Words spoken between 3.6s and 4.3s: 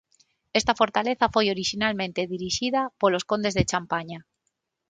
Champaña.